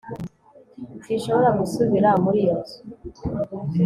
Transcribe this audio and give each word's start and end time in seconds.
sinshobora 1.03 1.49
gusubira 1.59 2.09
muri 2.23 2.39
iyo 2.43 2.55
nzu 2.61 2.77